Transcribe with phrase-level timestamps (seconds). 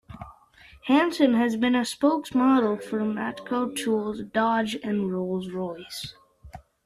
[0.85, 6.15] Hansen has been a spokes-model for Matco Tools, Dodge, and Rolls-Royce.